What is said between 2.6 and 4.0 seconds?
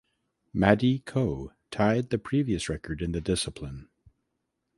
record in the discipline.